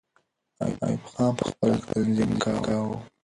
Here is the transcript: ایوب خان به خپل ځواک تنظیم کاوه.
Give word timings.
ایوب 0.85 1.01
خان 1.11 1.31
به 1.37 1.43
خپل 1.49 1.69
ځواک 1.73 1.85
تنظیم 1.89 2.31
کاوه. 2.43 2.97